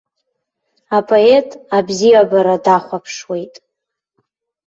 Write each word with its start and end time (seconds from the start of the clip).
Апоет 0.97 1.49
абзиабара 1.77 2.55
дахәаԥшуеит. 2.63 3.55